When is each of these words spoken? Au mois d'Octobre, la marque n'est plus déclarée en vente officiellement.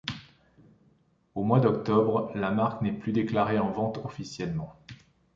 Au 1.35 1.43
mois 1.43 1.59
d'Octobre, 1.59 2.31
la 2.33 2.49
marque 2.49 2.81
n'est 2.81 2.91
plus 2.91 3.11
déclarée 3.11 3.59
en 3.59 3.71
vente 3.71 3.99
officiellement. 4.03 4.73